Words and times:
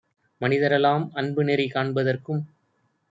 மனிதரெலாம் 0.41 1.05
அன்புநெறி 1.13 1.67
காண்ப 1.69 2.03
தற்கும் 2.03 2.41